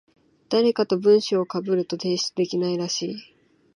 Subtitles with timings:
[0.49, 3.15] 誰かと文章被ると提出できないらしい。